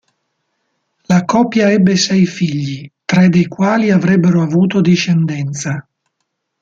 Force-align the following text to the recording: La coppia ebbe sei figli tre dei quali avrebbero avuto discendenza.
La 1.03 1.25
coppia 1.25 1.69
ebbe 1.71 1.95
sei 1.95 2.25
figli 2.25 2.91
tre 3.05 3.29
dei 3.29 3.45
quali 3.45 3.91
avrebbero 3.91 4.41
avuto 4.41 4.81
discendenza. 4.81 5.87